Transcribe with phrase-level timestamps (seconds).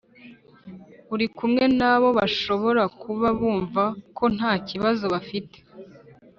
[1.13, 3.83] uri kumwe na bo Bashobora kuba bumva
[4.17, 5.57] ko ntacyibazo bafite